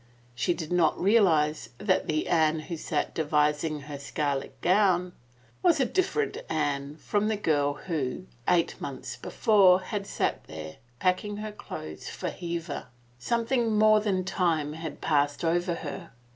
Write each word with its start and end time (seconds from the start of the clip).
She 0.33 0.55
did 0.55 0.71
not 0.71 0.99
realize 0.99 1.69
that 1.77 2.07
the 2.07 2.27
Anne 2.27 2.61
who 2.61 2.75
sat 2.75 3.13
devising 3.13 3.81
her 3.81 3.99
scarlet 3.99 4.59
gown 4.61 5.13
was 5.61 5.79
a 5.79 5.85
different 5.85 6.39
Anne 6.49 6.95
from 6.97 7.27
the 7.27 7.37
girl 7.37 7.75
who, 7.75 8.25
eight 8.47 8.81
months 8.81 9.15
before, 9.15 9.79
had 9.79 10.07
sat 10.07 10.43
there, 10.45 10.77
packing 10.99 11.37
her 11.37 11.51
clothes 11.51 12.09
for 12.09 12.31
Hever. 12.31 12.87
Something 13.19 13.77
more 13.77 13.99
than 13.99 14.23
time 14.25 14.73
had 14.73 15.01
passed 15.01 15.45
over 15.45 15.75
her. 15.75 16.09